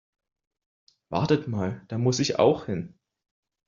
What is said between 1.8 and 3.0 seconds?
da muss ich auch hin.